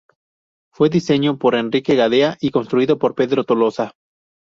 [0.73, 3.93] Fue diseñado por Enrique Gadea y construido por Pedro Tolosa.